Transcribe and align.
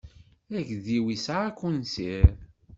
Agdi-iw 0.57 1.07
isɛa 1.15 1.43
akunsir. 1.49 2.27